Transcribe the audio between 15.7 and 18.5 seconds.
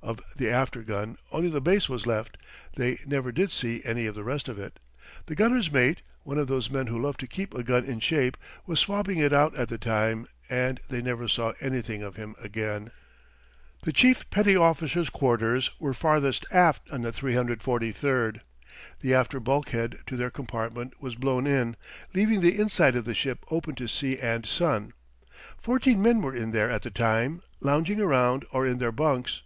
were farthest aft on the 343.